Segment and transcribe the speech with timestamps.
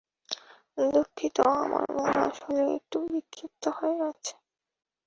[0.87, 4.33] দুঃখিত, আমার মন আসলে একটু বিক্ষিপ্ত হয়ে আছে।